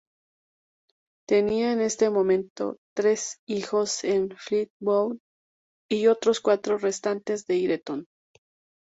Tenía 1.29 1.73
en 1.73 1.79
ese 1.79 2.09
momento 2.09 2.77
tres 2.97 3.37
hijos 3.47 3.99
con 4.01 4.31
Fleetwood 4.35 5.19
y 5.91 6.07
otros 6.07 6.39
cuatro 6.41 6.79
restantes 6.79 7.45
de 7.45 7.57
Ireton. 7.57 8.07